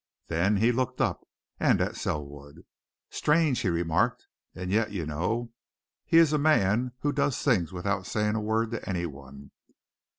[0.29, 1.27] Then he looked up,
[1.59, 2.65] and at Selwood.
[3.11, 4.25] "Strange!" he remarked.
[4.55, 5.51] "And yet, you know,
[6.07, 9.51] he is a man who does things without saying a word to any one.